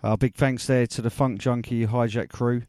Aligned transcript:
Uh, 0.00 0.16
big 0.16 0.36
thanks 0.36 0.64
there 0.68 0.86
to 0.86 1.02
the 1.02 1.10
Funk 1.10 1.40
Junkie 1.40 1.84
Hijack 1.84 2.28
crew 2.28 2.62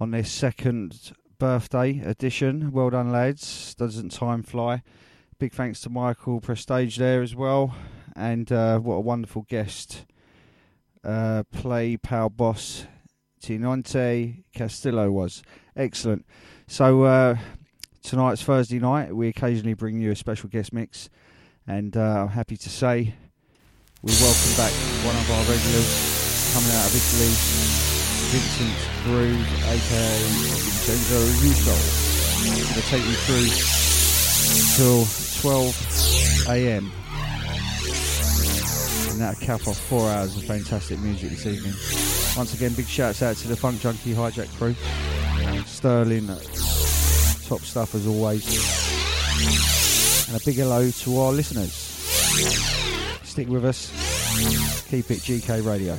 on 0.00 0.10
their 0.10 0.24
second 0.24 1.12
birthday 1.38 2.00
edition. 2.00 2.72
Well 2.72 2.90
done, 2.90 3.12
lads. 3.12 3.76
Doesn't 3.76 4.10
time 4.10 4.42
fly? 4.42 4.82
Big 5.38 5.52
thanks 5.52 5.80
to 5.82 5.90
Michael 5.90 6.40
Prestage 6.40 6.96
there 6.96 7.22
as 7.22 7.36
well. 7.36 7.76
And 8.16 8.50
uh, 8.50 8.80
what 8.80 8.96
a 8.96 9.00
wonderful 9.00 9.42
guest. 9.42 10.04
Uh, 11.04 11.44
play 11.52 11.96
Pal 11.96 12.28
Boss 12.28 12.86
Tinonte 13.40 14.42
Castillo 14.52 15.12
was. 15.12 15.44
Excellent. 15.76 16.26
So 16.66 17.04
uh, 17.04 17.36
tonight's 18.02 18.42
Thursday 18.42 18.80
night. 18.80 19.14
We 19.14 19.28
occasionally 19.28 19.74
bring 19.74 20.00
you 20.00 20.10
a 20.10 20.16
special 20.16 20.48
guest 20.48 20.72
mix. 20.72 21.08
And 21.68 21.96
uh, 21.96 22.22
I'm 22.22 22.28
happy 22.28 22.56
to 22.56 22.68
say 22.68 23.14
we 24.02 24.12
welcome 24.20 24.56
back 24.56 24.72
one 25.04 25.14
of 25.14 25.30
our 25.30 25.44
regulars 25.44 26.13
coming 26.54 26.70
out 26.70 26.86
of 26.86 26.94
Italy, 26.94 27.34
Vincent 28.30 28.78
Groove, 29.02 29.42
aka 29.66 30.22
Vincenzo 30.86 31.18
Russo. 31.42 31.74
Going 32.44 32.74
to 32.74 32.82
take 32.82 33.04
you 33.04 33.16
through 33.26 33.50
till 34.76 35.02
12 35.42 36.46
a.m. 36.48 36.92
And 39.10 39.20
that'll 39.20 39.44
cap 39.44 39.66
off 39.66 39.76
four 39.76 40.08
hours 40.08 40.36
of 40.36 40.44
fantastic 40.44 41.00
music 41.00 41.30
this 41.30 41.44
evening. 41.44 41.74
Once 42.36 42.54
again, 42.54 42.72
big 42.74 42.86
shouts 42.86 43.20
out 43.22 43.34
to 43.38 43.48
the 43.48 43.56
Funk 43.56 43.80
Junkie 43.80 44.14
Hijack 44.14 44.56
crew. 44.56 44.74
Sterling, 45.66 46.28
top 47.48 47.62
stuff 47.62 47.96
as 47.96 48.06
always. 48.06 48.46
And 50.28 50.40
a 50.40 50.44
big 50.44 50.54
hello 50.54 50.88
to 50.88 51.18
our 51.18 51.32
listeners. 51.32 51.72
Stick 53.24 53.48
with 53.48 53.64
us. 53.64 53.90
Keep 54.88 55.10
it 55.10 55.18
GK 55.18 55.66
Radio. 55.66 55.98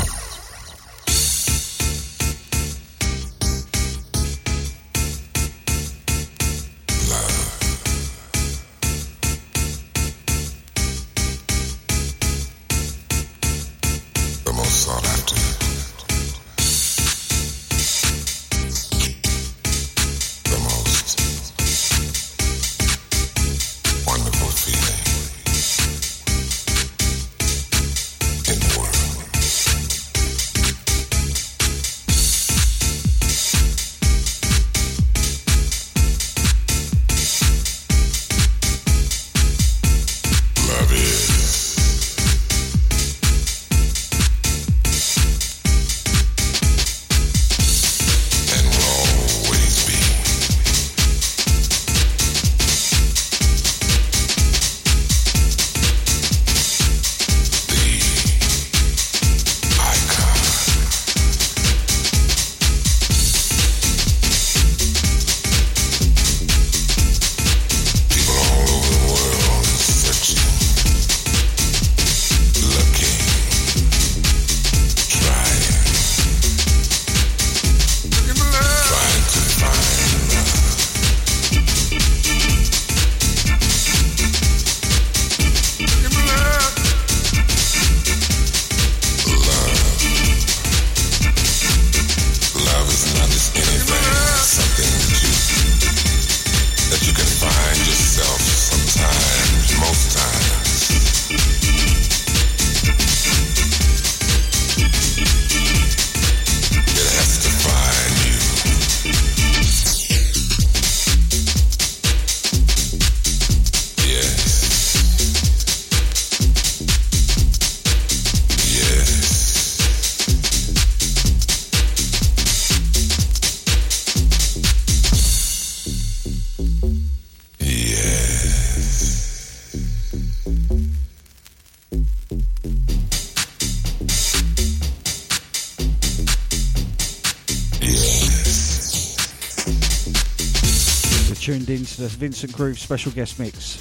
tuned 141.41 141.71
in 141.71 141.83
to 141.83 142.01
the 142.03 142.07
Vincent 142.07 142.53
Groove 142.53 142.77
special 142.77 143.11
guest 143.11 143.39
mix. 143.39 143.77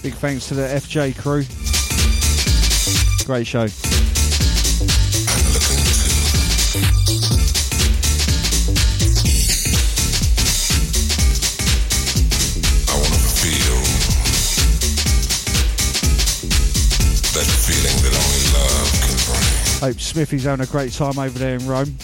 Big 0.00 0.14
thanks 0.14 0.46
to 0.46 0.54
the 0.54 0.62
FJ 0.62 1.18
crew. 1.18 1.42
Great 3.26 3.48
show. 3.48 4.11
Hope 19.82 19.98
Smithy's 19.98 20.44
having 20.44 20.64
a 20.64 20.70
great 20.70 20.92
time 20.92 21.18
over 21.18 21.36
there 21.36 21.56
in 21.56 21.66
Rome. 21.66 21.96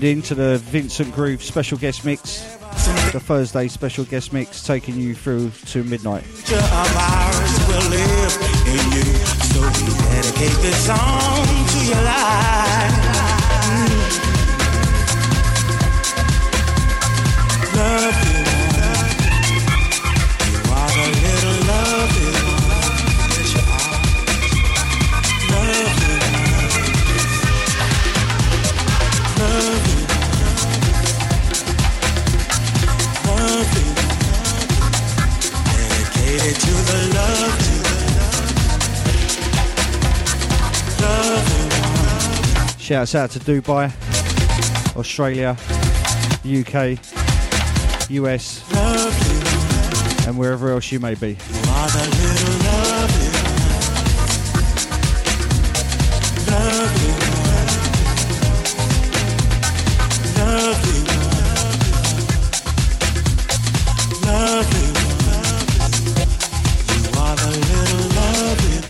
Tuned 0.00 0.18
in 0.18 0.22
to 0.22 0.34
the 0.34 0.58
Vincent 0.58 1.12
Groove 1.14 1.42
special 1.42 1.76
guest 1.76 2.04
mix, 2.04 2.42
the 3.12 3.20
Thursday 3.20 3.66
special 3.68 4.04
guest 4.04 4.32
mix, 4.32 4.62
taking 4.62 4.96
you 4.96 5.14
through 5.14 5.50
to 5.66 5.82
midnight. 5.82 6.24
Love 12.90 13.17
Shouts 42.88 43.14
out 43.14 43.30
to 43.32 43.38
Dubai, 43.38 43.92
Australia, 44.96 45.58
UK, 46.42 46.98
US, 48.08 48.64
and 50.26 50.38
wherever 50.38 50.70
else 50.70 50.90
you 50.90 50.98
may 50.98 51.14
be. 51.14 51.36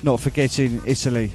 Not 0.05 0.21
forgetting 0.21 0.83
Italy. 0.87 1.33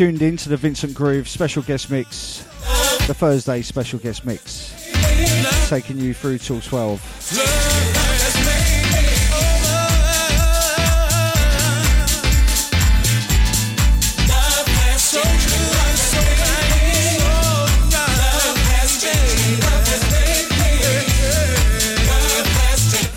tuned 0.00 0.22
in 0.22 0.34
to 0.34 0.48
the 0.48 0.56
Vincent 0.56 0.94
Groove 0.94 1.28
special 1.28 1.62
guest 1.62 1.90
mix, 1.90 2.38
the 3.06 3.12
Thursday 3.12 3.60
special 3.60 3.98
guest 3.98 4.24
mix, 4.24 4.72
taking 5.68 5.98
you 5.98 6.14
through 6.14 6.38
till 6.38 6.58
12. 6.58 6.98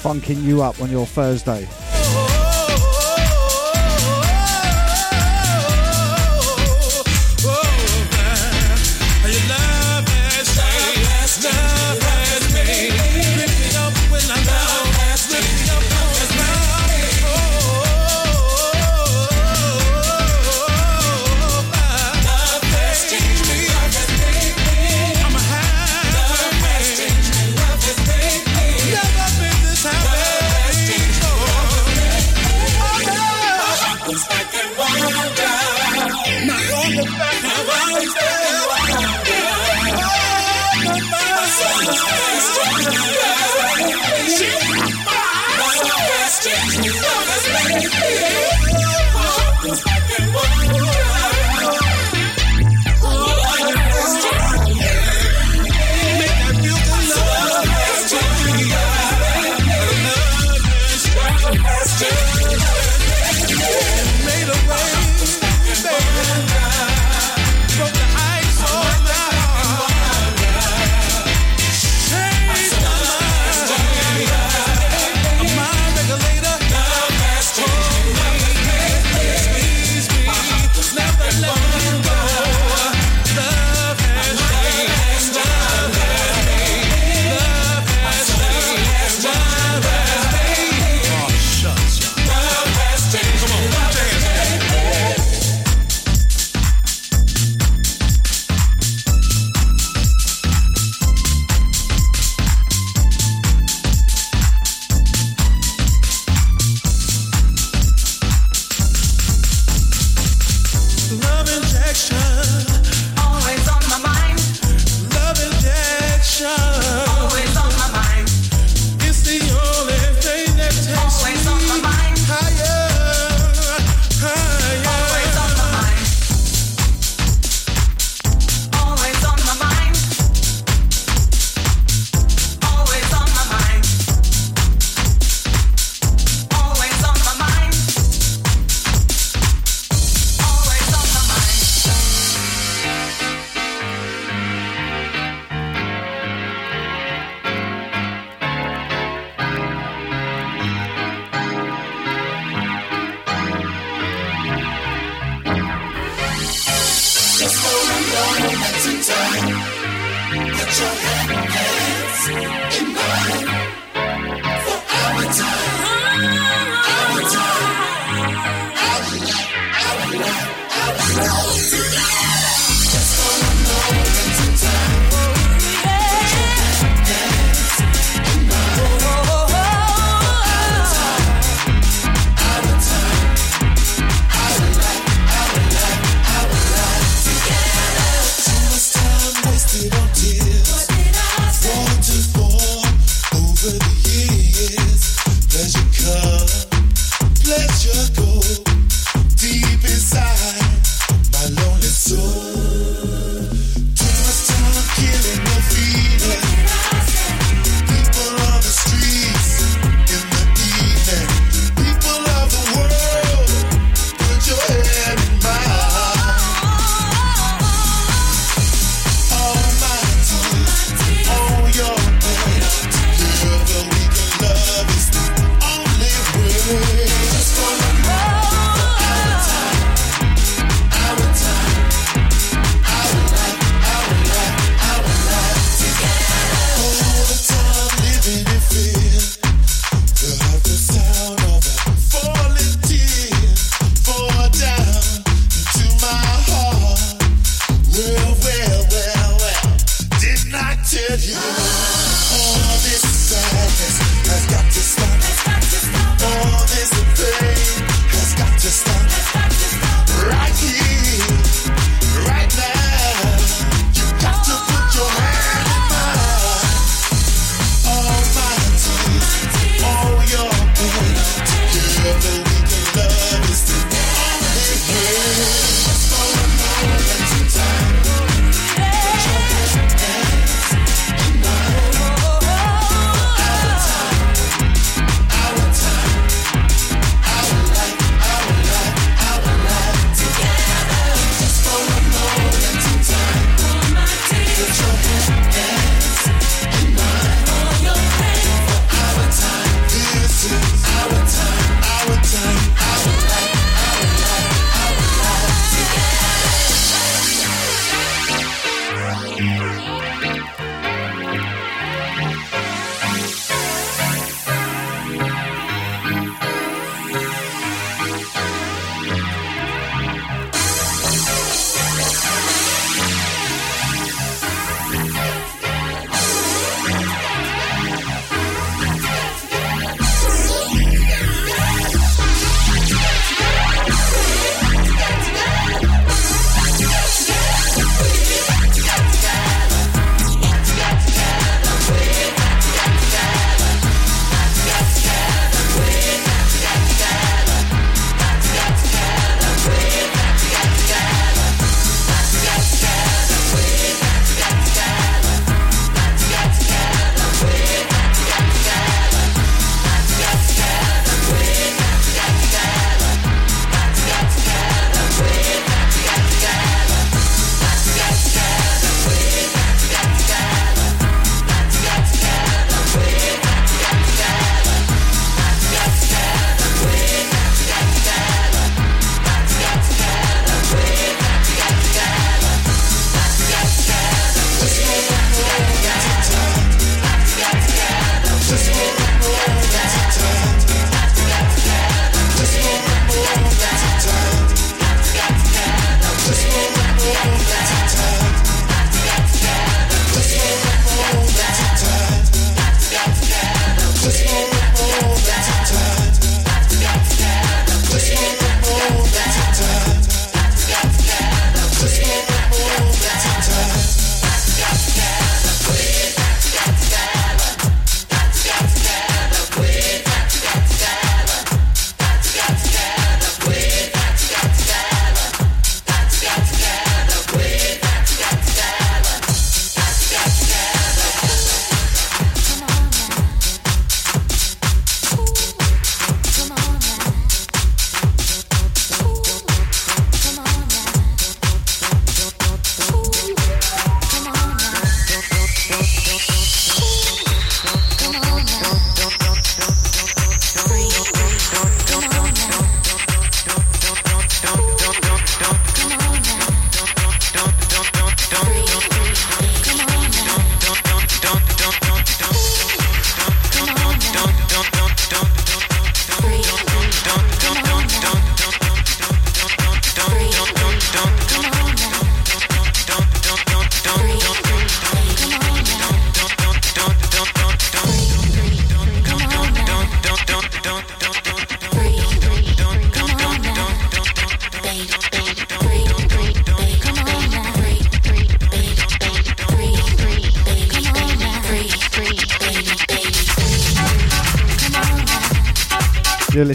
funking 0.01 0.43
you 0.43 0.61
up 0.61 0.81
on 0.81 0.91
your 0.91 1.05
Thursday. 1.05 1.65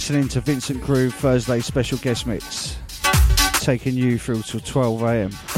Listening 0.09 0.27
to 0.27 0.41
Vincent 0.41 0.81
Groove 0.81 1.13
Thursday 1.17 1.61
special 1.61 1.99
guest 1.99 2.27
mix, 2.27 2.79
taking 3.61 3.95
you 3.95 4.19
through 4.19 4.41
till 4.41 4.61
12 4.61 5.03
a.m. 5.03 5.58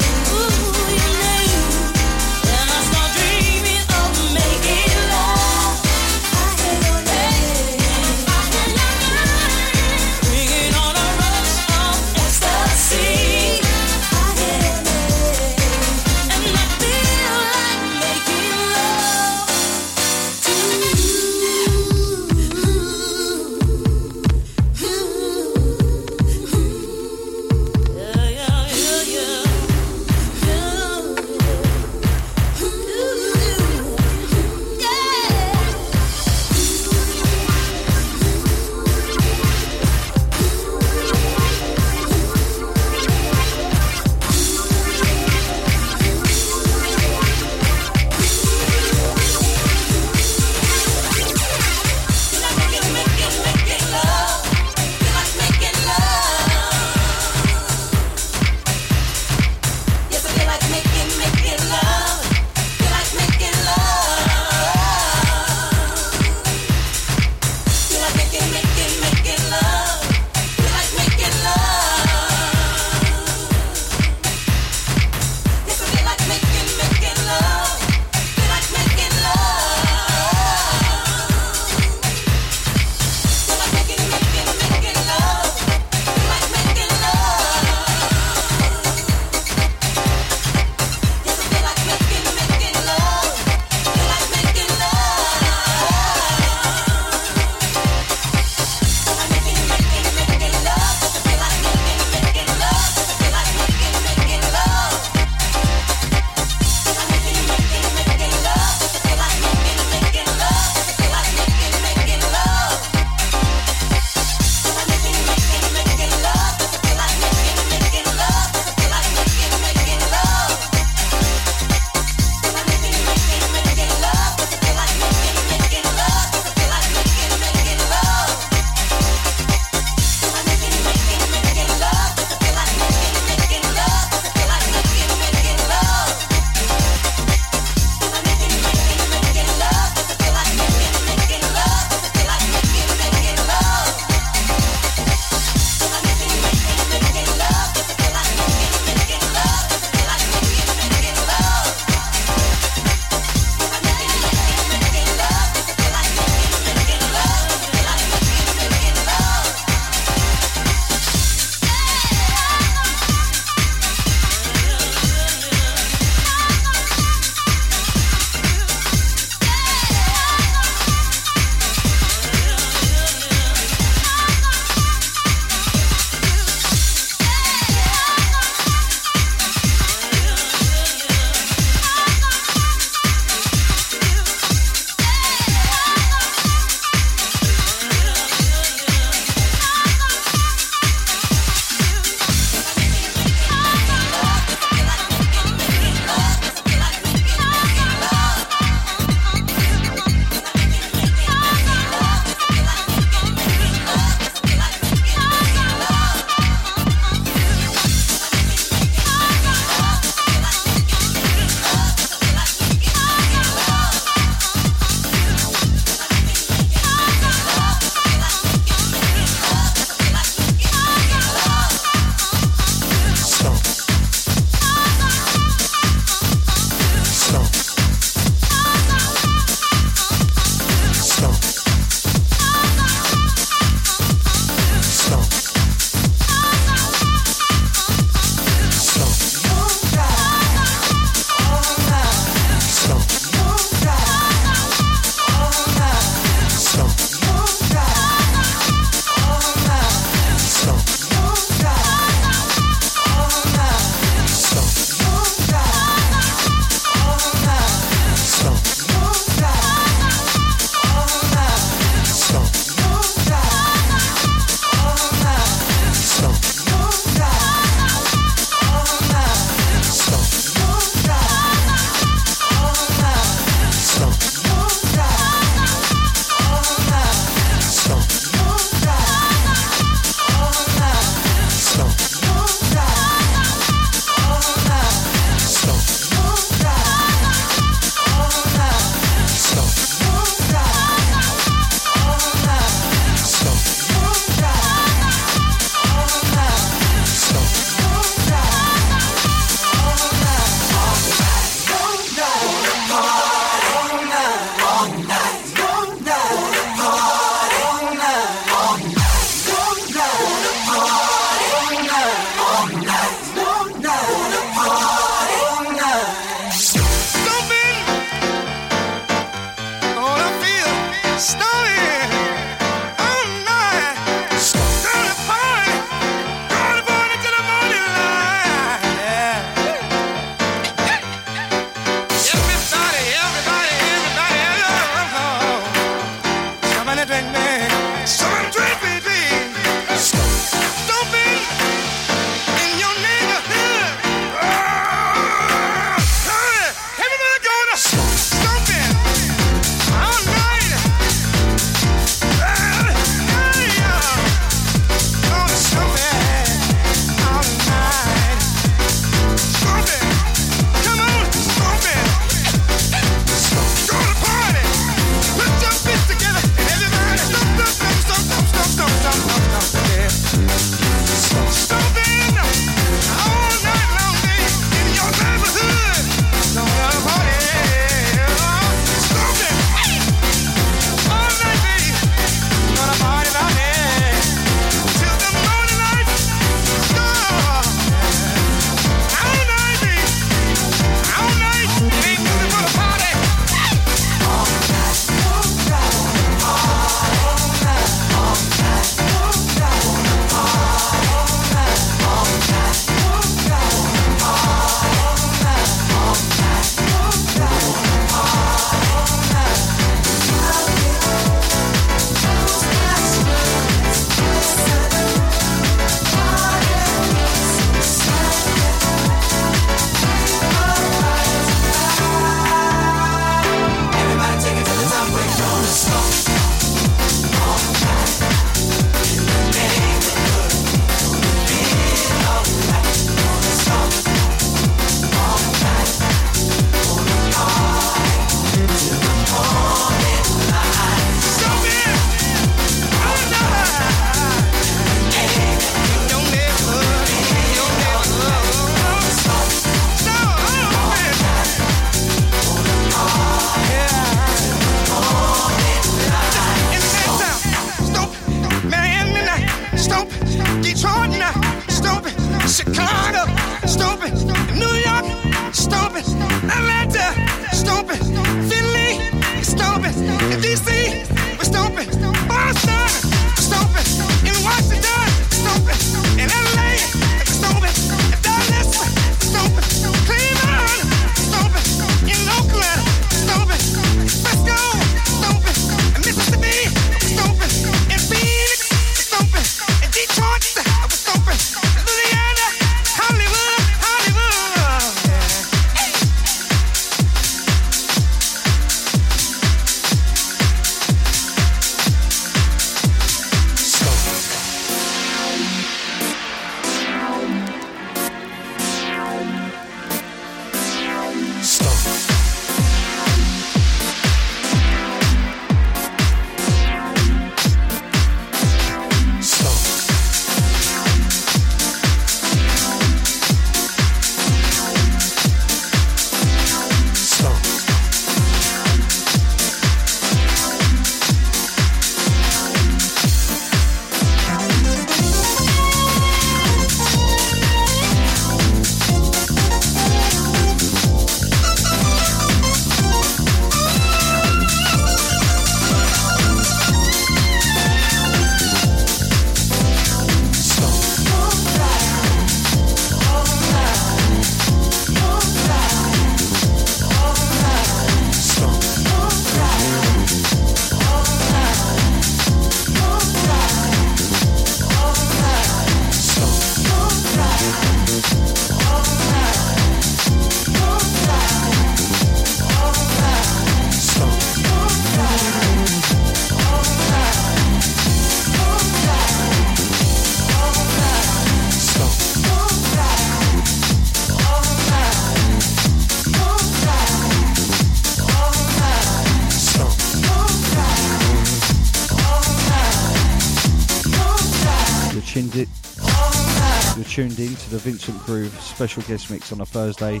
Vincent 597.60 597.98
Groove 598.04 598.32
special 598.40 598.82
guest 598.84 599.10
mix 599.10 599.32
on 599.32 599.40
a 599.40 599.46
Thursday 599.46 600.00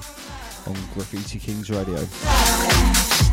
on 0.66 0.74
Graffiti 0.94 1.38
Kings 1.38 1.70
Radio. 1.70 3.29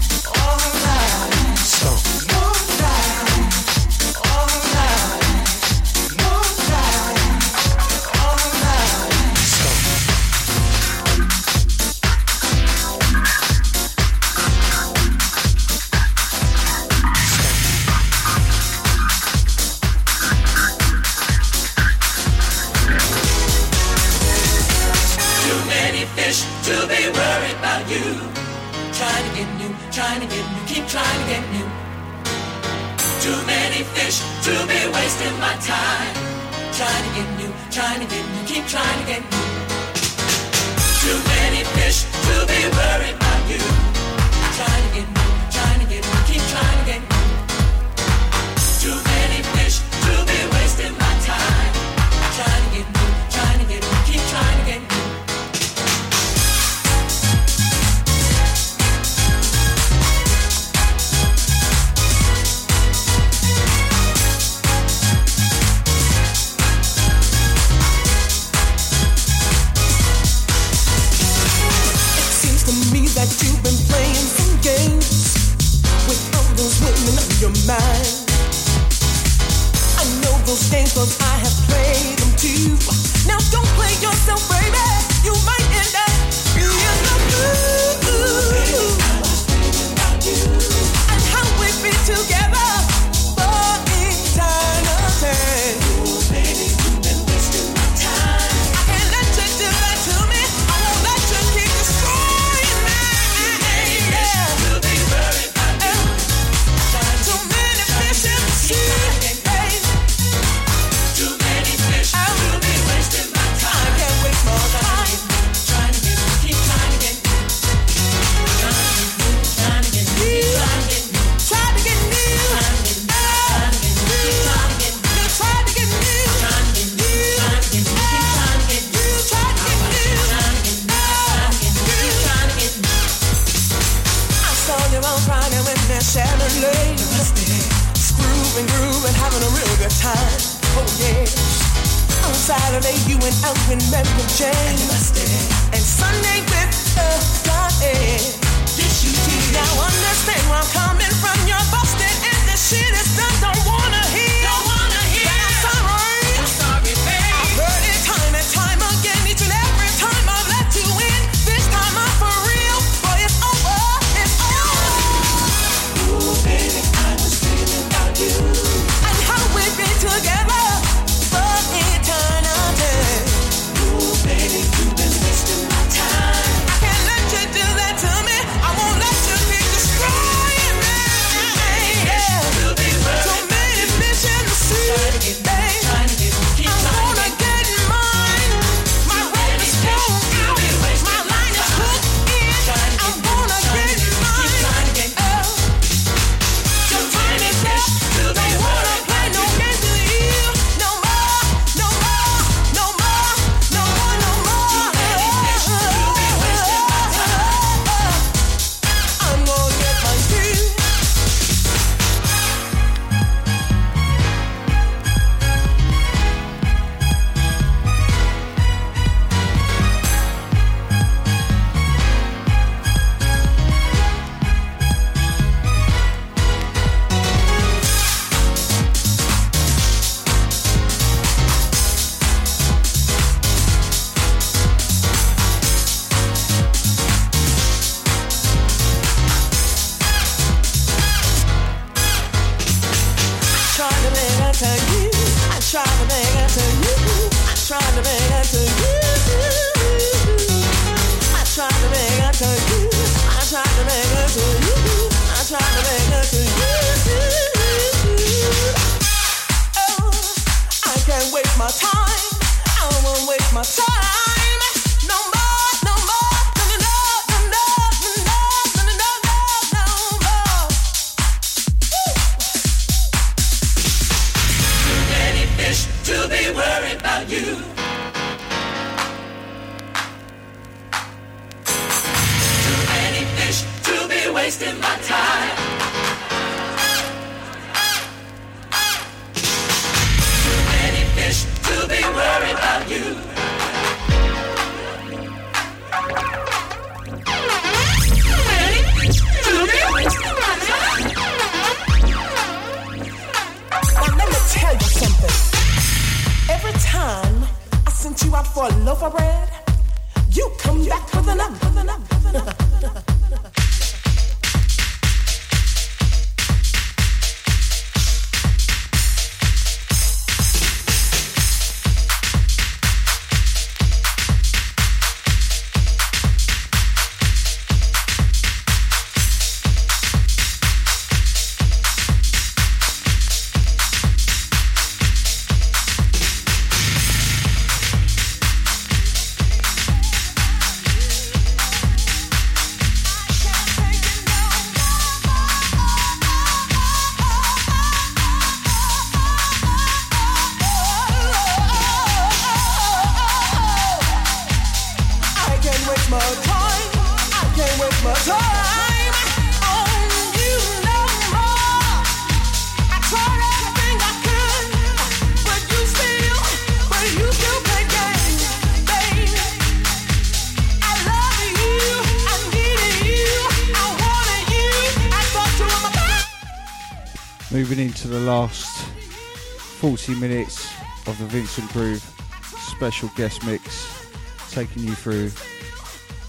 90 380.07 380.21
minutes 380.21 380.73
of 381.05 381.17
the 381.17 381.25
Vincent 381.25 381.69
Groove 381.73 382.01
special 382.41 383.09
guest 383.17 383.45
mix, 383.45 384.09
taking 384.51 384.83
you 384.83 384.93
through 384.95 385.31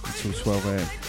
until 0.04 0.32
12 0.32 0.66
a.m. 0.66 1.07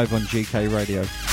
live 0.00 0.14
on 0.14 0.22
GK 0.22 0.74
Radio. 0.74 1.29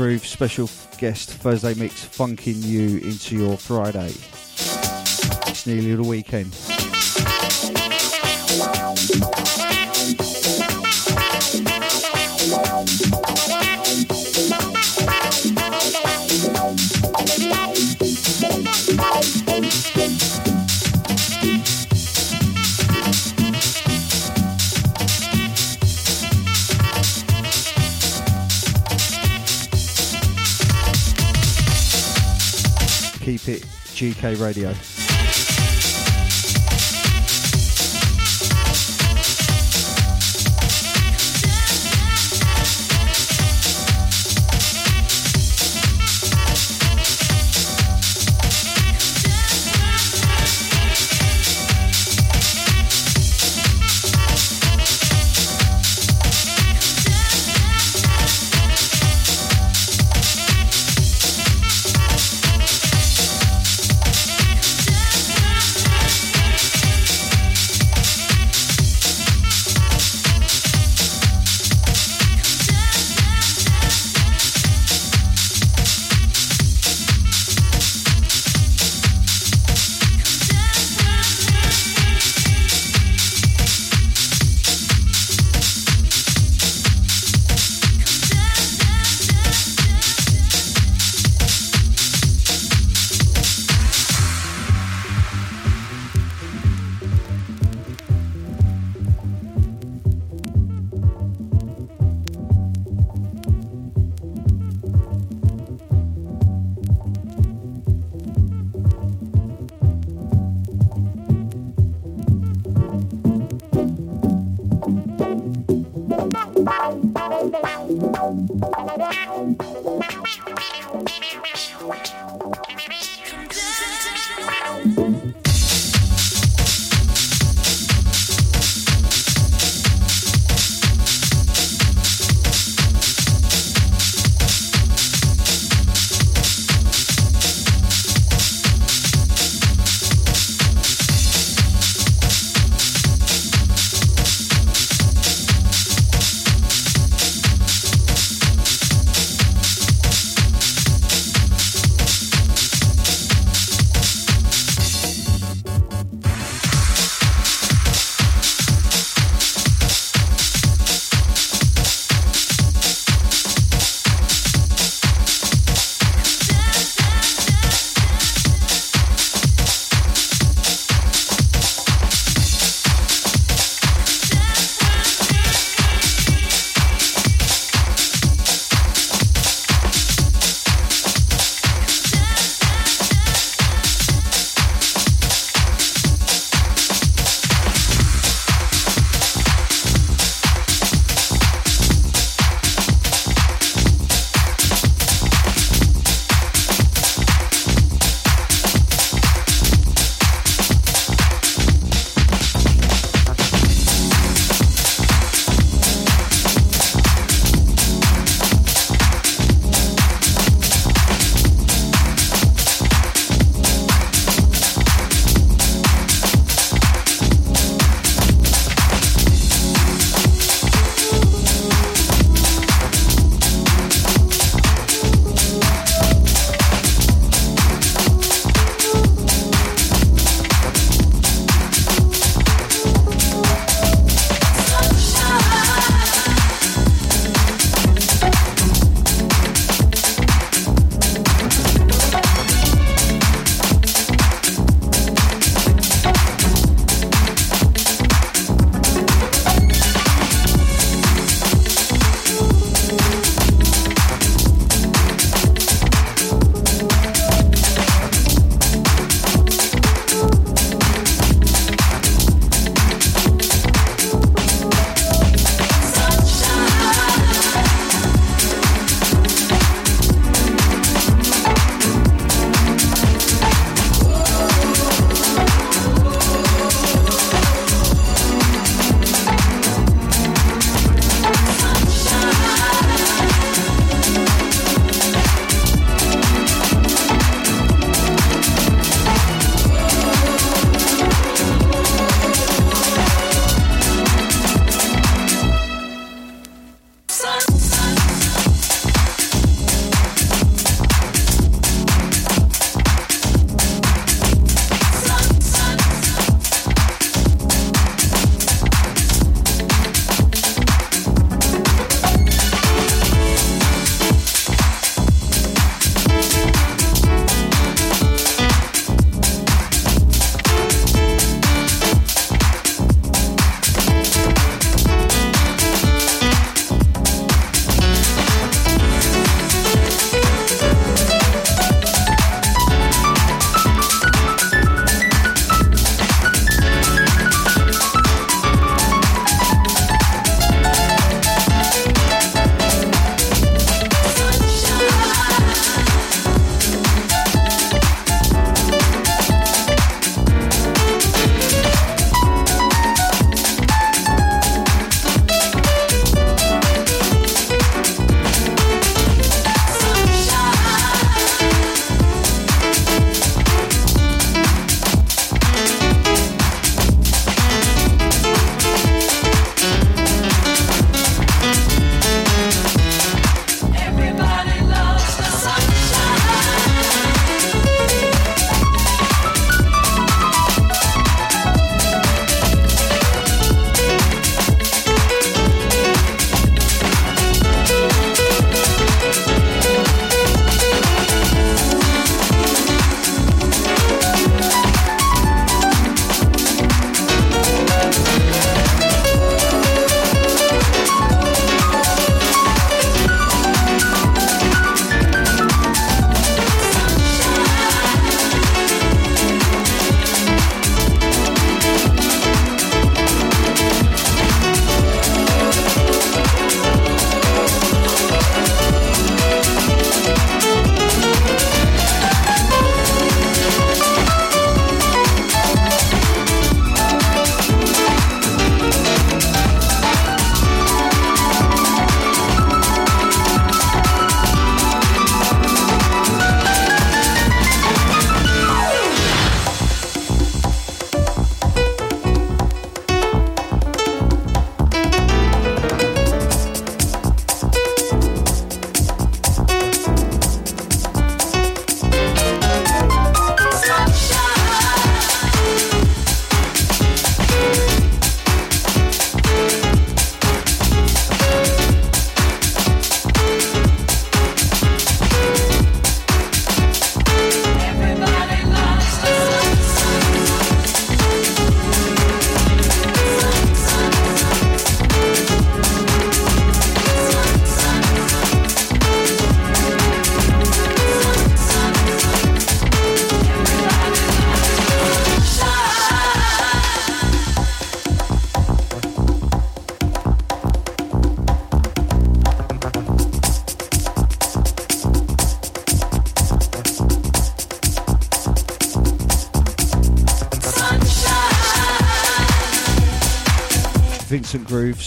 Groove 0.00 0.26
special 0.26 0.70
guest 0.96 1.28
Thursday 1.30 1.74
mix, 1.74 2.02
funking 2.02 2.54
you 2.62 3.00
into 3.00 3.36
your 3.36 3.58
Friday. 3.58 4.14
It's 5.50 5.66
nearly 5.66 5.94
the 5.94 6.02
weekend. 6.02 6.69
GK 34.00 34.40
Radio. 34.40 34.99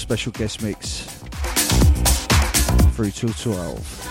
Special 0.04 0.34
guest 0.34 0.62
mix 0.62 1.06
through 2.94 3.10
till 3.10 3.30
12. 3.30 4.03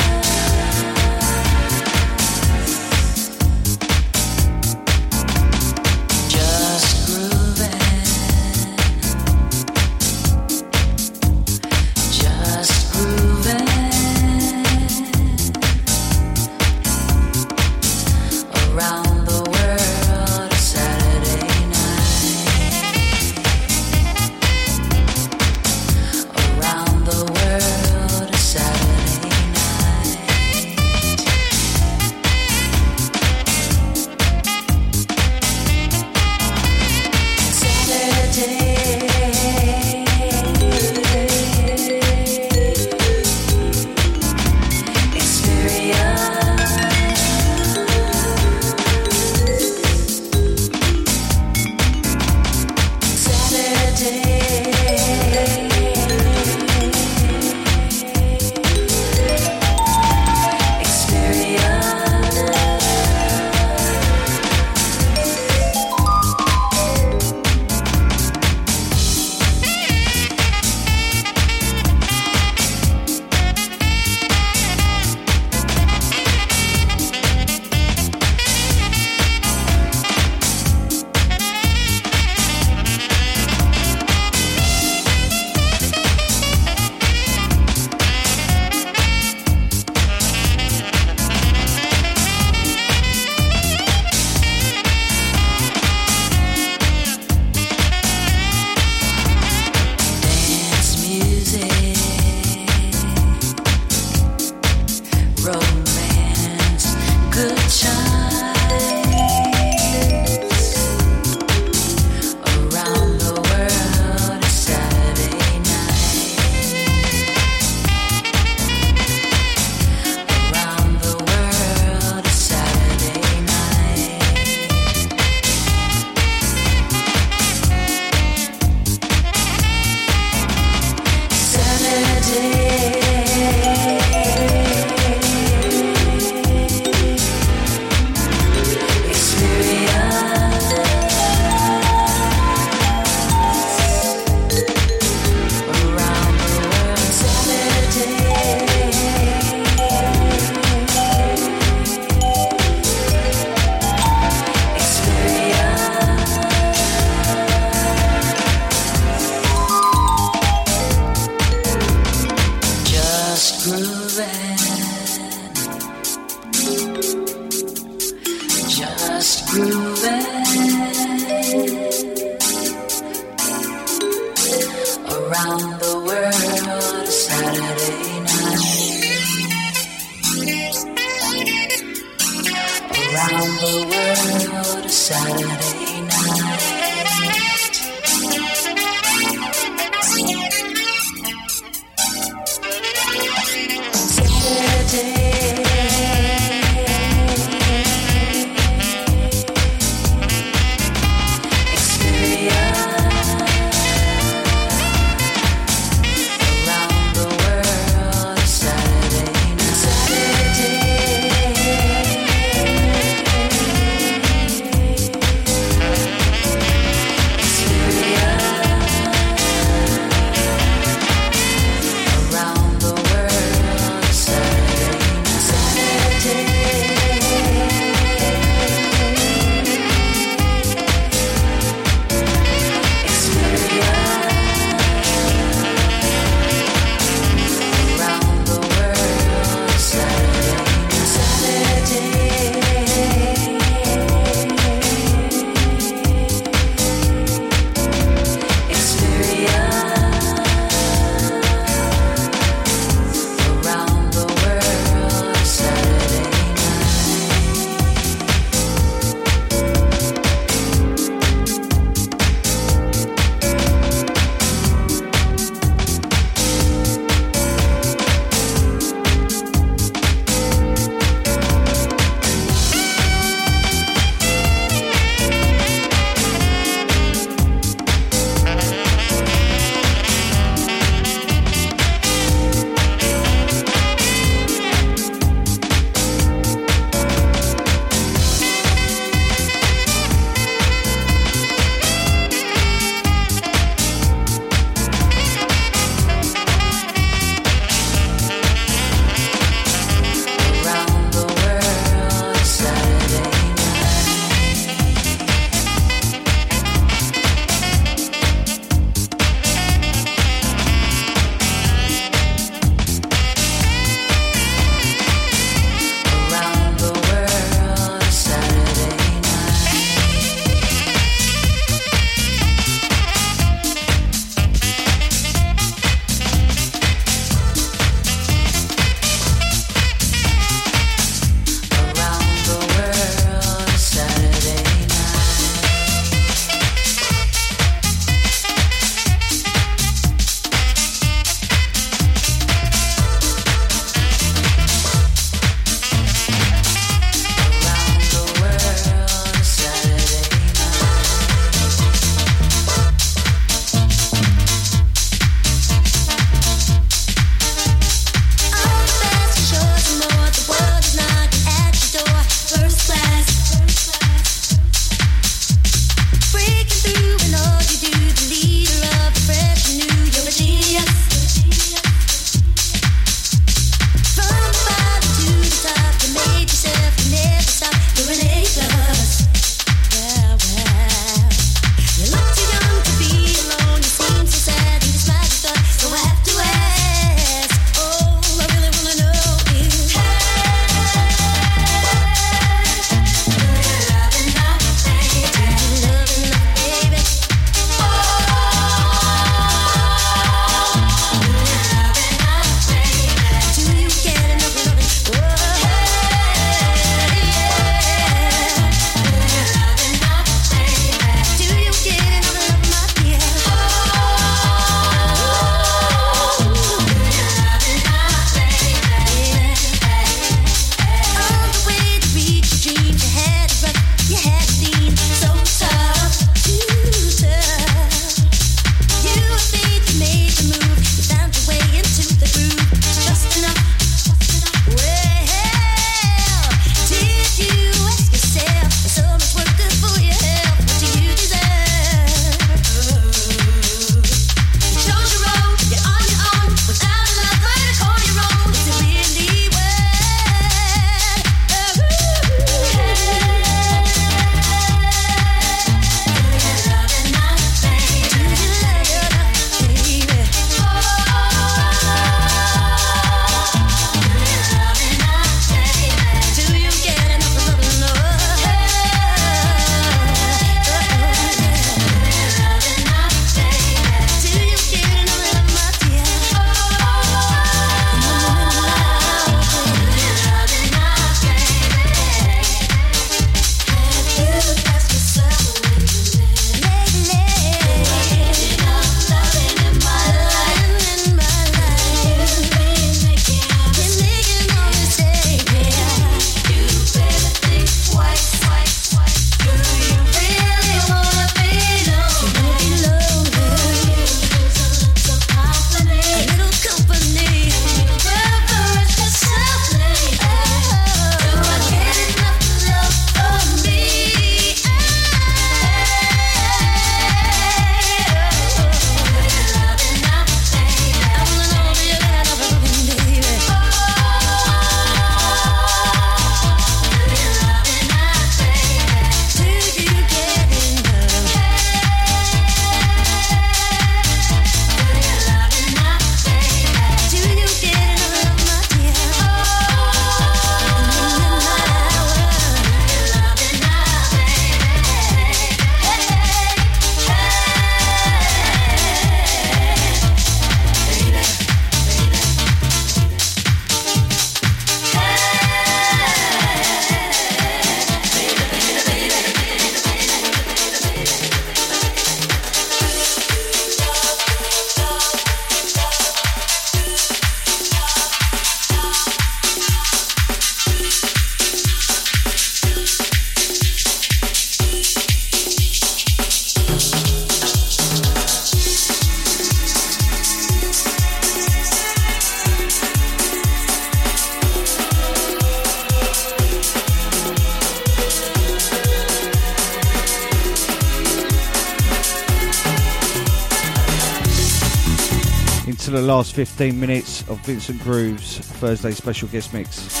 Last 596.18 596.34
15 596.34 596.80
minutes 596.80 597.20
of 597.28 597.38
Vincent 597.46 597.80
Groove's 597.80 598.38
Thursday 598.38 598.90
special 598.90 599.28
guest 599.28 599.54
mix. 599.54 600.00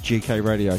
GK 0.00 0.42
Radio. 0.42 0.78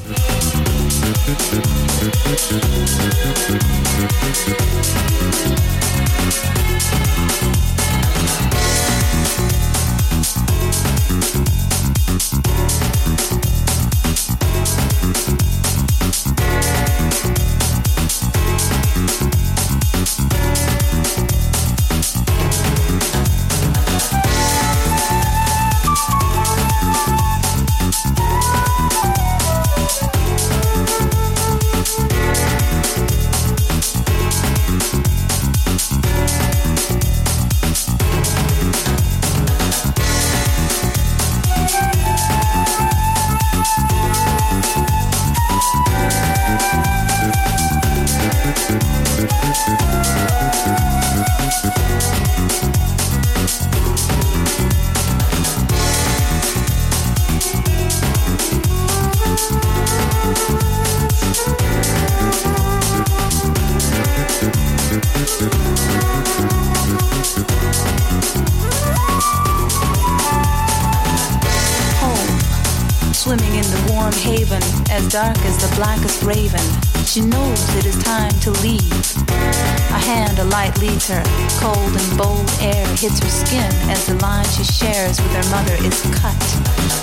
Hits 83.03 83.19
her 83.19 83.27
skin 83.27 83.67
as 83.91 84.05
the 84.07 84.15
line 84.23 84.47
she 84.55 84.63
shares 84.63 85.19
with 85.19 85.35
her 85.35 85.47
mother 85.51 85.75
is 85.83 85.99
cut. 86.15 86.39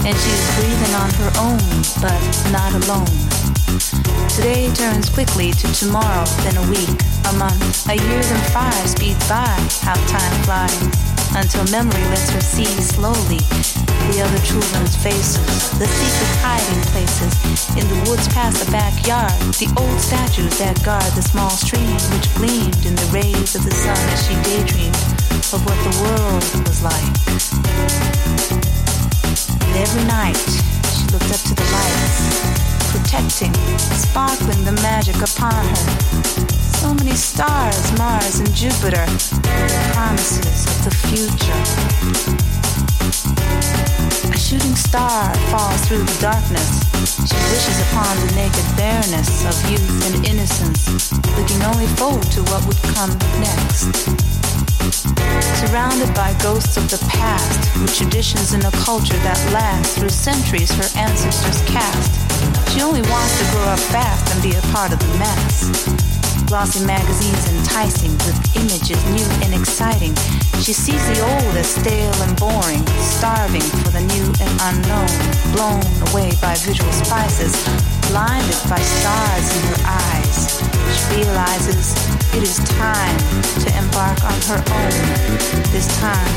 And 0.00 0.16
she 0.16 0.32
is 0.32 0.44
breathing 0.56 0.94
on 0.96 1.12
her 1.20 1.30
own, 1.36 1.60
but 2.00 2.16
not 2.48 2.72
alone. 2.72 3.12
Today 4.32 4.72
turns 4.72 5.12
quickly 5.12 5.52
to 5.52 5.68
tomorrow, 5.76 6.24
then 6.40 6.56
a 6.56 6.64
week, 6.72 6.96
a 7.28 7.36
month, 7.36 7.84
a 7.84 8.00
year, 8.00 8.22
then 8.24 8.42
five 8.48 8.88
speed 8.88 9.18
by. 9.28 9.44
How 9.84 9.92
time 10.08 10.36
flies 10.48 10.88
until 11.36 11.68
memory 11.68 12.00
lets 12.08 12.32
her 12.32 12.40
see 12.40 12.64
slowly 12.80 13.44
the 14.08 14.24
other 14.24 14.40
children's 14.40 14.96
faces, 14.96 15.68
the 15.76 15.84
secret 15.84 16.32
hiding 16.40 16.80
places 16.96 17.36
in 17.76 17.84
the 17.92 18.08
woods 18.08 18.26
past 18.32 18.64
the 18.64 18.72
backyard, 18.72 19.36
the 19.60 19.68
old 19.76 20.00
statues 20.00 20.56
that 20.58 20.82
guard 20.82 21.12
the 21.12 21.22
small 21.22 21.50
stream 21.50 21.92
which 22.16 22.32
gleamed 22.40 22.80
in 22.88 22.96
the 22.96 23.08
rays 23.12 23.54
of 23.54 23.68
the 23.68 23.74
sun 23.76 24.00
as 24.16 24.26
she 24.26 24.34
daydreamed 24.48 24.89
of 25.52 25.66
what 25.66 25.78
the 25.82 25.94
world 26.06 26.44
was 26.68 26.80
like. 26.82 27.10
And 29.66 29.76
every 29.82 30.04
night 30.06 30.38
she 30.94 31.02
looked 31.10 31.26
up 31.26 31.42
to 31.42 31.54
the 31.58 31.66
lights, 31.74 32.94
protecting, 32.94 33.52
sparkling 33.78 34.62
the 34.64 34.78
magic 34.82 35.16
upon 35.16 35.64
her. 35.66 35.90
So 36.78 36.94
many 36.94 37.16
stars, 37.16 37.82
Mars 37.98 38.38
and 38.38 38.54
Jupiter, 38.54 39.04
the 39.42 39.90
promises 39.90 40.70
of 40.70 40.78
the 40.86 40.94
future. 41.10 41.62
A 44.30 44.38
shooting 44.38 44.76
star 44.76 45.34
falls 45.50 45.80
through 45.88 46.04
the 46.04 46.18
darkness. 46.20 46.78
She 47.26 47.34
wishes 47.50 47.80
upon 47.90 48.14
the 48.22 48.32
naked 48.38 48.66
bareness 48.76 49.42
of 49.50 49.54
youth 49.68 50.14
and 50.14 50.24
innocence, 50.24 51.10
looking 51.34 51.60
only 51.62 51.88
forward 51.98 52.30
to 52.38 52.42
what 52.44 52.64
would 52.66 52.80
come 52.94 53.10
next. 53.42 54.29
Surrounded 55.60 56.14
by 56.14 56.34
ghosts 56.42 56.76
of 56.76 56.88
the 56.88 56.98
past, 57.08 57.60
with 57.80 57.94
traditions 57.94 58.54
and 58.54 58.64
a 58.64 58.70
culture 58.72 59.16
that 59.20 59.38
lasts 59.52 59.98
through 59.98 60.08
centuries 60.08 60.70
her 60.72 60.88
ancestors 60.98 61.60
cast. 61.68 62.10
She 62.72 62.80
only 62.80 63.02
wants 63.02 63.38
to 63.38 63.44
grow 63.52 63.68
up 63.68 63.78
fast 63.92 64.32
and 64.34 64.42
be 64.42 64.56
a 64.56 64.62
part 64.72 64.92
of 64.92 64.98
the 64.98 65.12
mess. 65.18 65.68
Glossy 66.48 66.84
magazines 66.84 67.46
enticing 67.60 68.10
with 68.26 68.34
images 68.56 68.98
new 69.12 69.28
and 69.44 69.54
exciting. 69.54 70.14
She 70.64 70.72
sees 70.72 71.04
the 71.12 71.20
old 71.22 71.54
as 71.54 71.68
stale 71.68 72.16
and 72.24 72.34
boring, 72.40 72.82
starving 72.98 73.62
for 73.84 73.90
the 73.94 74.02
new 74.02 74.26
and 74.40 74.52
unknown, 74.74 75.12
blown 75.54 75.84
away 76.10 76.32
by 76.40 76.56
visual 76.64 76.92
spices, 76.92 77.54
blinded 78.10 78.58
by 78.66 78.80
stars 78.80 79.46
in 79.54 79.62
her 79.70 79.82
eyes. 79.86 80.58
She 80.96 81.22
realizes 81.22 82.19
it 82.34 82.42
is 82.42 82.58
time 82.58 83.18
to 83.60 83.76
embark 83.76 84.24
on 84.24 84.40
her 84.42 84.62
own, 84.72 84.90
this 85.72 85.86
time 85.98 86.36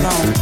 alone. 0.00 0.34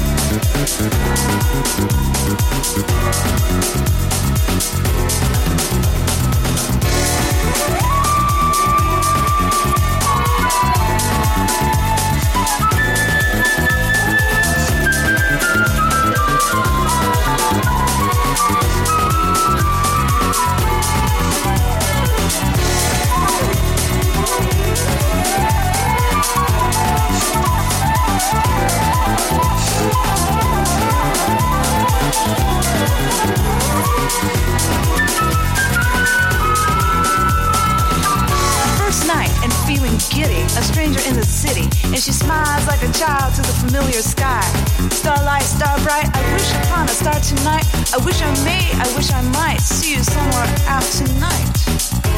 A 40.57 40.63
stranger 40.63 41.01
in 41.09 41.15
the 41.17 41.25
city, 41.25 41.69
and 41.85 41.99
she 41.99 42.13
smiles 42.13 42.67
like 42.67 42.83
a 42.83 42.93
child 42.93 43.35
to 43.35 43.43
the 43.43 43.57
familiar 43.65 44.03
sky. 44.03 44.43
Starlight, 44.91 45.43
star 45.43 45.79
bright, 45.81 46.09
I 46.15 46.21
wish 46.33 46.51
upon 46.65 46.87
a 46.87 46.95
star 46.95 47.19
tonight. 47.21 47.67
I 47.95 47.99
wish 48.05 48.21
I 48.21 48.31
may, 48.45 48.71
I 48.77 48.89
wish 48.97 49.11
I 49.13 49.23
might 49.33 49.61
see 49.61 49.93
you 49.95 50.03
somewhere 50.03 50.49
out 50.67 50.83
tonight. 50.83 51.57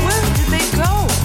Where 0.04 0.22
did 0.36 0.48
they 0.50 0.66
go? 0.76 1.23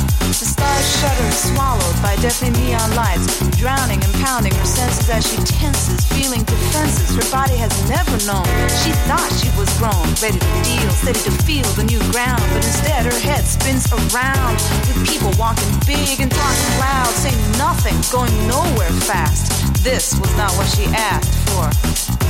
The 0.59 0.65
stars 0.65 0.99
shudder, 0.99 1.31
swallowed 1.31 2.01
by 2.01 2.15
deafening 2.17 2.51
neon 2.59 2.91
lights, 2.95 3.39
drowning 3.55 4.03
and 4.03 4.13
pounding 4.19 4.53
her 4.53 4.65
senses 4.65 5.09
as 5.09 5.23
she 5.23 5.37
tenses, 5.47 6.03
feeling 6.11 6.43
defenses 6.43 7.15
her 7.15 7.23
body 7.31 7.55
has 7.55 7.71
never 7.87 8.11
known. 8.27 8.43
She 8.83 8.91
thought 9.07 9.31
she 9.39 9.47
was 9.55 9.71
grown, 9.79 10.03
ready 10.19 10.39
to 10.39 10.51
deal, 10.67 10.89
steady 10.99 11.23
to 11.23 11.31
feel 11.47 11.63
the 11.79 11.87
new 11.87 11.99
ground, 12.11 12.43
but 12.51 12.59
instead 12.67 13.07
her 13.07 13.19
head 13.23 13.47
spins 13.47 13.87
around 13.87 14.59
with 14.83 14.99
people 15.07 15.31
walking 15.39 15.71
big 15.87 16.19
and 16.19 16.27
talking 16.27 16.73
loud, 16.75 17.11
saying 17.15 17.39
nothing, 17.55 17.95
going 18.11 18.35
nowhere 18.43 18.91
fast. 19.07 19.55
This 19.79 20.19
was 20.19 20.31
not 20.35 20.51
what 20.59 20.67
she 20.67 20.83
asked 20.91 21.31
for. 21.47 21.71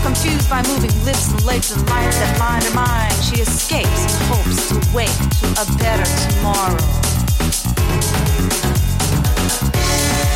Confused 0.05 0.49
by 0.49 0.61
moving 0.69 0.93
lips 1.03 1.33
and 1.33 1.41
legs 1.49 1.73
and 1.73 1.81
lights 1.89 2.17
that 2.21 2.37
blind 2.37 2.63
her 2.63 2.75
mind, 2.77 3.13
she 3.25 3.41
escapes 3.41 4.05
and 4.05 4.21
hopes 4.29 4.69
to 4.69 4.77
wake 4.93 5.17
to 5.41 5.45
a 5.57 5.65
better 5.81 6.05
tomorrow. 6.29 7.08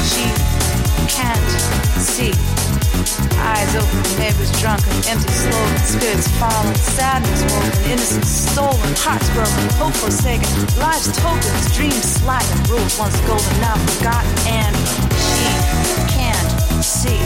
She 0.10 0.26
can't 1.10 1.50
see. 2.00 2.34
Eyes 3.40 3.76
open, 3.76 4.20
neighbors 4.20 4.52
drunken, 4.62 4.94
empty, 5.08 5.34
slow, 5.34 5.66
spirits 5.84 6.28
falling, 6.40 6.76
sadness 6.76 7.44
woven, 7.52 7.92
innocence 7.92 8.30
stolen, 8.30 8.94
hearts 8.98 9.30
broken, 9.36 9.70
hope 9.78 9.94
forsaken, 9.94 10.50
life's 10.80 11.12
tokens, 11.18 11.76
dreams 11.76 12.04
slackened, 12.04 12.70
rules 12.70 12.98
once 12.98 13.20
golden, 13.22 13.60
now 13.62 13.76
forgotten, 13.76 14.32
and 14.48 14.76
she 15.18 16.03
see 16.84 17.24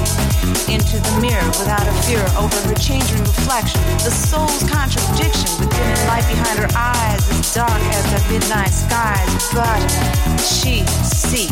into 0.69 1.01
the 1.01 1.13
mirror 1.19 1.45
without 1.57 1.81
a 1.81 1.95
fear 2.05 2.21
over 2.37 2.55
her 2.69 2.77
changing 2.77 3.17
reflection. 3.25 3.81
The 4.05 4.13
soul's 4.13 4.61
contradiction 4.69 5.49
with 5.57 5.73
dimming 5.73 6.03
light 6.05 6.25
behind 6.29 6.61
her 6.61 6.69
eyes 6.77 7.25
as 7.33 7.53
dark 7.53 7.81
as 7.97 8.05
the 8.13 8.21
midnight 8.29 8.69
skies. 8.69 9.25
But 9.49 9.81
she 10.45 10.85
sees 11.01 11.49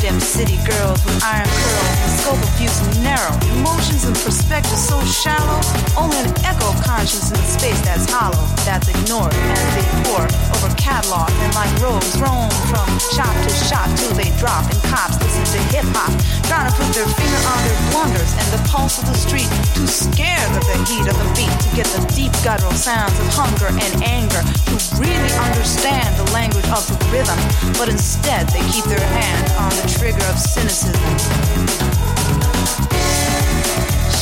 dim 0.00 0.18
city 0.20 0.56
girls 0.64 1.04
with 1.04 1.20
iron 1.20 1.44
curls, 1.44 1.92
the 2.00 2.10
scope 2.16 2.40
of 2.40 2.52
views 2.56 2.80
narrow, 3.04 3.36
emotions 3.60 4.08
and 4.08 4.16
perspectives 4.24 4.80
so 4.80 4.96
shallow. 5.04 5.60
Only 6.00 6.16
an 6.24 6.32
echo 6.48 6.72
of 6.72 6.80
conscience 6.80 7.28
in 7.28 7.40
space 7.44 7.80
that's 7.84 8.08
hollow, 8.08 8.40
that's 8.64 8.88
ignored 8.88 9.34
as 9.34 9.68
they 9.76 9.86
pour 10.08 10.24
over 10.56 10.72
catalog 10.80 11.28
and 11.44 11.52
like 11.52 11.72
rogues 11.84 12.16
roam 12.16 12.48
from 12.72 12.88
shop 13.12 13.34
to 13.44 13.50
shop 13.68 13.88
till 14.00 14.16
they 14.16 14.32
drop 14.40 14.64
and 14.64 14.80
cops 14.88 15.20
listen 15.20 15.44
to 15.52 15.60
hip 15.74 15.84
hop, 15.92 16.12
trying 16.48 16.70
to 16.70 16.74
put 16.76 16.88
their 16.96 17.08
finger 17.34 17.48
on 17.48 17.58
their 17.66 17.90
blunders 17.90 18.32
and 18.38 18.46
the 18.52 18.62
pulse 18.68 18.98
of 18.98 19.06
the 19.06 19.14
street, 19.14 19.48
too 19.74 19.86
scared 19.86 20.50
of 20.56 20.64
the 20.66 20.78
heat 20.86 21.06
of 21.08 21.16
the 21.18 21.28
beat 21.34 21.50
to 21.60 21.68
get 21.76 21.86
the 21.94 22.02
deep 22.14 22.32
guttural 22.42 22.72
sounds 22.72 23.18
of 23.18 23.26
hunger 23.32 23.66
and 23.68 24.02
anger, 24.02 24.42
to 24.66 24.74
really 24.98 25.32
understand 25.50 26.14
the 26.16 26.30
language 26.32 26.66
of 26.70 26.86
the 26.86 26.96
rhythm, 27.10 27.38
but 27.78 27.88
instead 27.88 28.48
they 28.50 28.62
keep 28.70 28.84
their 28.84 29.00
hand 29.00 29.50
on 29.58 29.70
the 29.70 29.86
trigger 29.98 30.24
of 30.30 30.38
cynicism. 30.38 30.94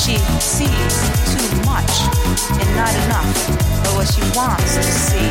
She 0.02 0.18
sees 0.40 0.94
too 1.32 1.48
much 1.68 1.92
and 2.58 2.68
not 2.76 2.92
enough 3.06 3.28
of 3.86 3.94
what 3.96 4.08
she 4.08 4.22
wants 4.36 4.76
to 4.76 4.82
see. 4.82 5.30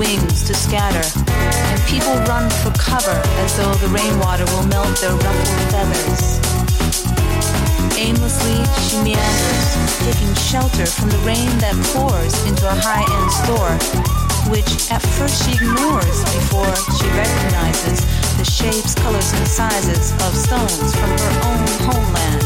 wings 0.00 0.42
to 0.48 0.54
scatter, 0.54 1.04
and 1.28 1.78
people 1.84 2.16
run 2.24 2.48
for 2.64 2.72
cover 2.80 3.20
as 3.44 3.52
though 3.58 3.74
the 3.84 3.88
rainwater 3.92 4.48
will 4.56 4.64
melt 4.72 4.88
their 4.96 5.12
ruffled 5.12 5.60
feathers. 5.68 6.40
Aimlessly, 8.00 8.64
she 8.80 8.96
meanders, 9.04 9.68
taking 10.00 10.32
shelter 10.40 10.86
from 10.88 11.10
the 11.12 11.20
rain 11.28 11.52
that 11.60 11.76
pours 11.92 12.32
into 12.48 12.64
a 12.64 12.72
high-end 12.80 13.28
store, 13.44 13.76
which 14.48 14.88
at 14.88 15.04
first 15.20 15.44
she 15.44 15.52
ignores 15.60 16.24
before 16.32 16.72
she 16.96 17.04
recognizes 17.12 18.00
the 18.40 18.48
shapes, 18.48 18.96
colors, 19.04 19.30
and 19.36 19.46
sizes 19.46 20.16
of 20.24 20.32
stones 20.32 20.96
from 20.96 21.12
her 21.12 21.32
own 21.44 21.60
homeland. 21.84 22.40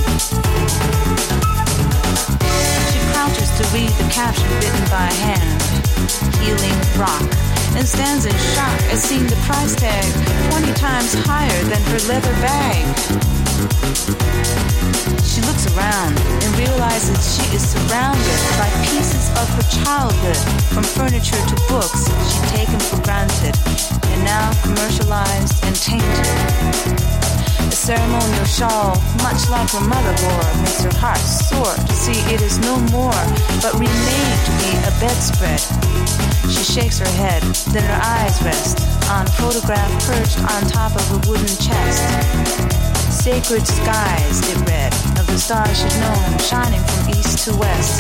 She 2.90 2.98
crouches 3.14 3.46
to 3.62 3.64
read 3.70 3.94
the 3.94 4.10
caption 4.10 4.50
written 4.58 4.90
by 4.90 5.06
hand, 5.22 5.62
Healing 6.42 6.80
Rock, 6.98 7.43
and 7.76 7.86
stands 7.88 8.26
in 8.26 8.36
shock 8.54 8.78
at 8.92 8.98
seeing 8.98 9.26
the 9.26 9.36
price 9.48 9.74
tag 9.74 10.04
20 10.50 10.72
times 10.74 11.14
higher 11.24 11.62
than 11.64 11.80
her 11.90 12.00
leather 12.08 12.32
bag. 12.44 12.84
She 15.24 15.40
looks 15.42 15.66
around 15.74 16.14
and 16.18 16.50
realizes 16.58 17.18
she 17.34 17.56
is 17.56 17.62
surrounded 17.62 18.40
by 18.60 18.70
pieces 18.86 19.30
of 19.40 19.48
her 19.56 19.66
childhood, 19.82 20.38
from 20.72 20.84
furniture 20.84 21.42
to 21.50 21.56
books 21.68 22.06
she'd 22.30 22.48
taken 22.54 22.78
for 22.78 23.00
granted, 23.02 23.56
and 24.12 24.24
now 24.24 24.52
commercialized 24.62 25.64
and 25.64 25.74
tainted. 25.74 27.33
A 27.74 27.76
ceremonial 27.76 28.44
shawl, 28.44 28.94
much 29.18 29.50
like 29.50 29.68
her 29.70 29.80
mother 29.80 30.14
wore, 30.22 30.62
makes 30.62 30.84
her 30.84 30.94
heart 30.94 31.18
sore 31.18 31.74
to 31.74 31.92
see 31.92 32.14
it 32.32 32.40
is 32.40 32.60
no 32.60 32.78
more, 32.94 33.18
but 33.58 33.74
remade 33.74 34.38
to 34.46 34.52
be 34.62 34.70
a 34.86 34.94
bedspread. 35.02 35.58
She 36.46 36.62
shakes 36.62 37.00
her 37.00 37.12
head, 37.18 37.42
then 37.74 37.82
her 37.82 38.00
eyes 38.00 38.40
rest 38.46 38.78
on 39.10 39.26
photograph 39.26 39.90
perched 40.06 40.38
on 40.38 40.62
top 40.70 40.94
of 40.94 41.02
a 41.18 41.28
wooden 41.28 41.50
chest. 41.58 41.98
Sacred 43.10 43.66
skies, 43.66 44.38
it 44.54 44.70
read, 44.70 44.94
of 45.18 45.26
the 45.26 45.36
stars 45.36 45.74
she'd 45.74 45.98
known 45.98 46.38
shining 46.38 46.78
from 46.78 47.10
east 47.10 47.42
to 47.42 47.56
west. 47.58 47.98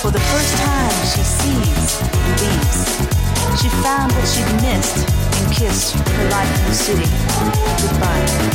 For 0.00 0.10
the 0.10 0.24
first 0.32 0.56
time, 0.56 0.96
she 1.04 1.20
sees 1.20 2.00
and 2.00 2.40
leaves. 2.40 3.21
She 3.60 3.68
found 3.82 4.12
what 4.12 4.26
she'd 4.26 4.52
missed 4.62 5.08
and 5.38 5.52
kissed 5.52 5.94
her 5.94 6.30
life 6.30 6.58
in 6.58 6.64
the 6.68 6.74
city 6.74 7.08
goodbye. 7.82 8.52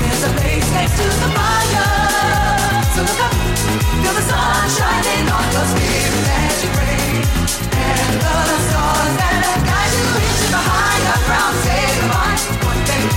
There's 0.00 0.22
a 0.22 0.32
place 0.38 0.70
next 0.72 0.96
to 0.96 1.04
the 1.04 1.32
fire. 1.34 2.05
Feel 4.06 4.14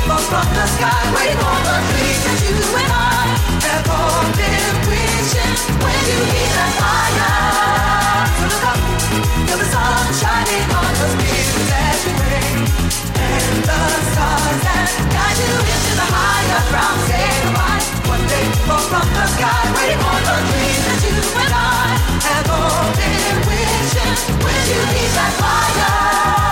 from 0.07 0.47
the 0.53 0.65
sky, 0.67 1.01
waiting 1.15 1.39
the 1.65 1.75
that 2.23 2.39
you 2.45 2.55
and 2.55 2.91
I 2.91 3.35
have 3.67 3.85
all 3.89 4.23
been 4.37 4.75
wishing. 4.87 5.53
When 5.81 5.99
you 6.09 6.19
that 6.55 6.71
fire, 6.79 7.35
the 9.49 9.65
sun 9.65 10.07
on 10.71 10.91
spirit 11.13 11.71
as 11.73 11.99
you 12.05 12.13
pray. 12.15 12.51
And 13.19 13.57
the 13.65 13.81
stars 14.13 14.59
that 14.65 14.87
guide 15.13 15.39
you 15.43 15.53
into 15.67 15.93
the 15.99 16.07
higher 16.15 16.63
ground 16.71 16.99
say. 17.09 17.29
One 18.07 18.23
day 18.31 18.45
fall 18.67 18.83
from 18.91 19.07
the 19.13 19.25
sky, 19.35 19.61
waiting 19.75 19.99
the 20.25 20.37
that 20.85 20.99
you 21.05 21.17
and 21.43 21.53
I 21.53 21.97
have 22.27 22.47
all 22.49 22.87
been 22.95 23.35
wishing. 23.47 24.15
When 24.43 24.61
you 24.69 24.81
that 25.17 25.33
fire. 25.41 26.48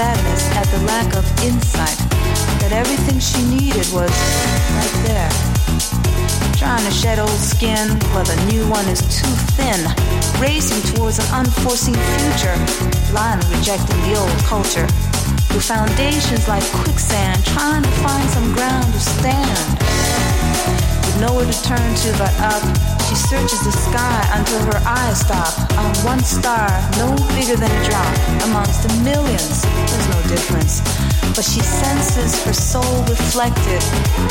Sadness 0.00 0.48
at 0.56 0.64
the 0.68 0.78
lack 0.86 1.14
of 1.14 1.24
insight. 1.44 1.98
That 2.60 2.72
everything 2.72 3.18
she 3.18 3.42
needed 3.54 3.86
was 3.92 4.10
right 4.76 5.06
there. 5.06 5.49
Trying 6.60 6.84
to 6.84 6.92
shed 6.92 7.18
old 7.18 7.40
skin 7.40 7.88
while 8.12 8.28
the 8.28 8.36
new 8.52 8.68
one 8.68 8.84
is 8.84 9.00
too 9.08 9.32
thin. 9.56 9.80
Racing 10.36 10.84
towards 10.92 11.16
an 11.16 11.24
unforeseen 11.32 11.96
future, 11.96 12.52
blindly 13.08 13.48
rejecting 13.56 13.96
the 14.04 14.20
old 14.20 14.36
culture. 14.44 14.84
With 15.56 15.64
foundations 15.64 16.46
like 16.52 16.62
quicksand, 16.84 17.40
trying 17.56 17.82
to 17.82 17.94
find 18.04 18.28
some 18.28 18.52
ground 18.52 18.92
to 18.92 19.00
stand. 19.00 19.56
With 21.00 21.16
nowhere 21.24 21.48
to 21.48 21.56
turn 21.64 21.80
to 21.80 22.08
but 22.20 22.36
up, 22.44 22.60
she 23.08 23.16
searches 23.16 23.64
the 23.64 23.72
sky 23.72 24.20
until 24.36 24.60
her 24.68 24.80
eyes 24.84 25.18
stop 25.24 25.56
on 25.80 25.88
one 26.04 26.20
star, 26.20 26.68
no 27.00 27.08
bigger 27.40 27.56
than 27.56 27.72
a 27.72 27.80
drop. 27.88 28.12
Amongst 28.44 28.84
the 28.84 28.92
millions, 29.00 29.64
there's 29.64 30.08
no 30.12 30.20
difference. 30.28 30.84
But 31.34 31.48
she 31.48 31.64
senses 31.64 32.44
her 32.44 32.52
soul 32.52 33.00
reflected, 33.08 33.82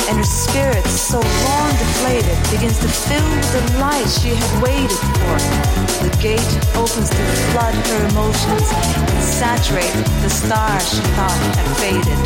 and 0.08 0.22
her 0.22 0.30
spirit, 0.30 0.86
so 0.86 1.18
long 1.18 1.59
deflated, 2.10 2.52
begins 2.52 2.80
to 2.80 2.88
fill 2.88 3.30
with 3.36 3.54
the 3.54 3.80
light 3.80 4.08
she 4.08 4.30
had 4.30 4.62
waited 4.64 4.90
for. 4.90 5.38
The 6.04 6.10
gate 6.22 6.40
opens 6.76 7.10
to 7.10 7.16
flood 7.52 7.76
her 7.76 8.08
emotions 8.10 8.72
and 8.74 9.24
saturate 9.24 9.94
the 10.22 10.30
star 10.30 10.80
she 10.80 11.02
thought 11.16 11.40
had 11.56 11.68
faded. 11.78 12.20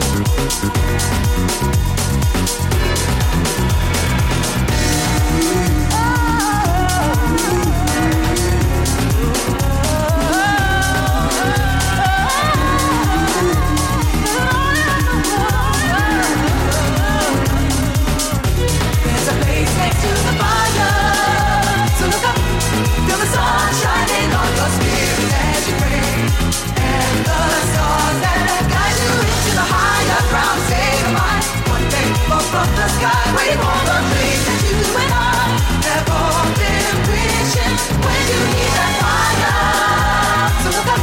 Sky, 33.03 33.35
waiting 33.35 33.59
for 33.59 33.81
the 33.84 33.99
place 34.11 34.43
that 34.47 34.59
you 34.63 34.80
and 34.80 35.11
I 35.11 35.43
have 35.91 36.07
all 36.07 36.47
been 36.55 36.95
wishing. 37.11 37.75
When 37.99 38.21
you 38.31 38.39
need 38.47 38.71
that 38.80 38.93
fire, 39.03 40.47
so 40.63 40.69
look 40.71 40.88
up, 40.88 41.01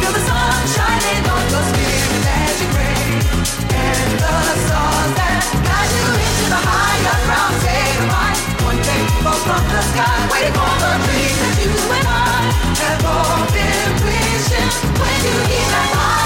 feel 0.00 0.12
the 0.16 0.22
sun 0.28 0.60
shining 0.72 1.24
on 1.28 1.44
your. 1.52 3.12
And 3.68 4.10
the 4.16 4.56
stars 4.64 5.12
that 5.20 5.40
guide 5.68 5.92
you 5.92 6.08
into 6.24 6.44
the 6.56 6.60
higher 6.68 7.18
goodbye. 7.28 8.36
One 8.64 8.80
day, 8.80 9.02
fall 9.20 9.40
from 9.44 9.64
the 9.76 9.82
sky, 9.92 10.16
waiting 10.32 10.56
for 10.56 10.74
the 10.80 10.92
that 11.36 11.54
you 11.60 11.72
and 12.00 12.08
I 12.08 12.32
have 12.80 13.04
been 13.52 13.92
wishing. 14.08 14.68
When 15.00 15.18
you 15.26 15.36
that 15.68 15.88
fire, 15.92 16.25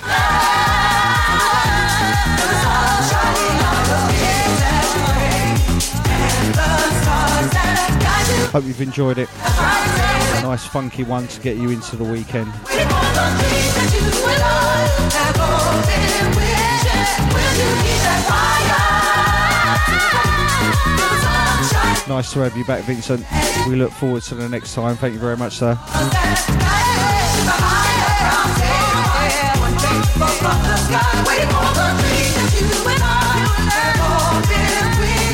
Hope 8.51 8.65
you've 8.65 8.81
enjoyed 8.81 9.17
it. 9.17 9.29
A 9.31 10.41
nice 10.43 10.65
funky 10.65 11.05
one 11.05 11.25
to 11.27 11.39
get 11.39 11.55
you 11.55 11.69
into 11.69 11.95
the 11.95 12.03
weekend. 12.03 12.51
Nice 22.09 22.33
to 22.33 22.39
have 22.39 22.57
you 22.57 22.65
back, 22.65 22.83
Vincent. 22.83 23.25
We 23.69 23.77
look 23.77 23.91
forward 23.91 24.23
to 24.23 24.35
the 24.35 24.49
next 24.49 24.73
time. 24.73 24.97
Thank 24.97 25.13
you 25.13 25.19
very 25.21 25.37
much, 25.37 25.55
sir. 25.55 25.77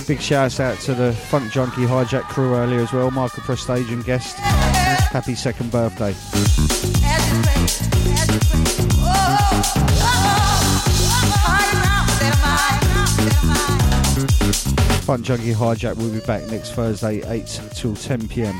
Big 0.07 0.21
shouts 0.21 0.61
out 0.61 0.79
to 0.79 0.93
the 0.93 1.11
Funk 1.11 1.51
Junkie 1.51 1.81
Hijack 1.81 2.23
crew 2.29 2.55
earlier 2.55 2.79
as 2.79 2.93
well, 2.93 3.11
Michael 3.11 3.43
Prestage 3.43 3.91
and 3.91 4.05
guest. 4.05 4.38
Happy 4.38 5.35
second 5.35 5.69
birthday. 5.69 6.13
Funk 15.01 15.25
Junkie 15.25 15.53
Hijack 15.53 15.97
will 15.97 16.09
be 16.09 16.21
back 16.21 16.47
next 16.47 16.71
Thursday, 16.71 17.21
8 17.29 17.61
till 17.75 17.93
10 17.93 18.29
pm. 18.29 18.55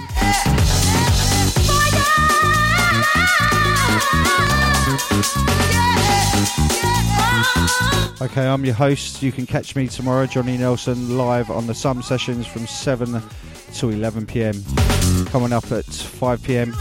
Okay, 8.20 8.48
I'm 8.48 8.66
your 8.66 8.74
host. 8.74 9.22
You 9.22 9.32
can 9.32 9.46
catch 9.46 9.76
me 9.76 9.88
tomorrow, 9.88 10.26
Johnny 10.26 10.58
Nelson, 10.58 11.18
live 11.18 11.52
on 11.52 11.68
the 11.68 11.76
Sum 11.76 12.02
Sessions 12.02 12.48
from 12.48 12.66
7 12.66 13.22
to 13.76 13.90
11 13.90 14.26
pm. 14.26 14.56
Coming 15.28 15.54
up 15.54 15.72
at 15.72 15.86
5 15.86 16.42
pm, 16.42 16.76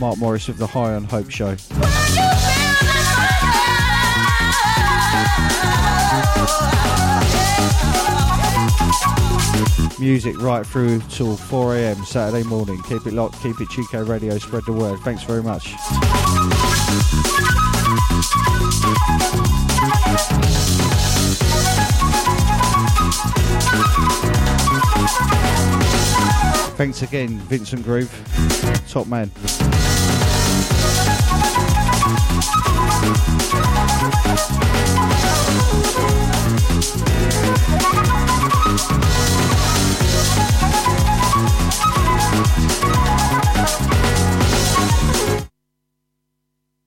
Mark 0.00 0.18
Morris 0.18 0.48
of 0.48 0.58
the 0.58 0.66
High 0.66 0.94
on 0.94 1.04
Hope 1.04 1.30
show. 1.30 1.50
Music 10.00 10.36
right 10.42 10.66
through 10.66 11.00
till 11.10 11.36
4 11.36 11.76
am 11.76 12.04
Saturday 12.04 12.42
morning. 12.42 12.82
Keep 12.88 13.06
it 13.06 13.12
locked, 13.12 13.40
keep 13.40 13.60
it 13.60 13.68
GK 13.68 14.08
Radio, 14.08 14.36
spread 14.38 14.64
the 14.66 14.72
word. 14.72 14.98
Thanks 15.00 15.22
very 15.22 15.44
much. 15.44 15.74
Thanks 26.76 27.02
again, 27.02 27.38
Vincent 27.48 27.84
Groove. 27.84 28.10
Top 28.88 29.06
man. 29.06 29.30